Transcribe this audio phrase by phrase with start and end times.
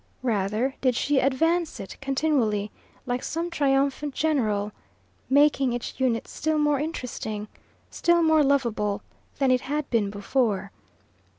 [0.23, 2.71] Rather did she advance it continually,
[3.05, 4.71] like some triumphant general,
[5.29, 7.47] making each unit still more interesting,
[7.91, 9.03] still more lovable,
[9.37, 10.71] than it had been before.